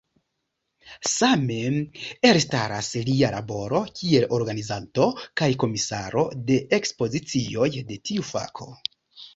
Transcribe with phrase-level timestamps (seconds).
[1.09, 1.57] Same,
[2.29, 5.07] elstaras lia laboro kiel organizanto
[5.43, 8.75] kaj komisaro de ekspozicioj de tiu fako.